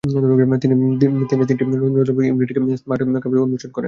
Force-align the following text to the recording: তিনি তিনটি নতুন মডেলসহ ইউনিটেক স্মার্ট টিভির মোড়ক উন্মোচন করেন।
তিনি 0.03 0.75
তিনটি 1.41 1.63
নতুন 1.71 1.91
মডেলসহ 1.93 2.17
ইউনিটেক 2.27 2.57
স্মার্ট 2.81 2.99
টিভির 3.01 3.29
মোড়ক 3.29 3.43
উন্মোচন 3.45 3.69
করেন। 3.69 3.79